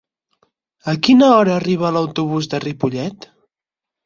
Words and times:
A 0.93 0.95
quina 1.07 1.27
hora 1.33 1.53
arriba 1.57 1.93
l'autobús 1.99 2.49
de 2.55 2.63
Ripollet? 2.65 3.31